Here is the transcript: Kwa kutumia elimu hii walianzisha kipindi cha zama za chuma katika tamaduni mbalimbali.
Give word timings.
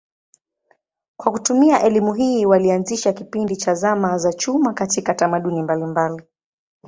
Kwa 1.17 1.31
kutumia 1.31 1.83
elimu 1.83 2.13
hii 2.13 2.45
walianzisha 2.45 3.13
kipindi 3.13 3.55
cha 3.55 3.73
zama 3.73 4.17
za 4.17 4.33
chuma 4.33 4.73
katika 4.73 5.13
tamaduni 5.13 5.61
mbalimbali. 5.63 6.21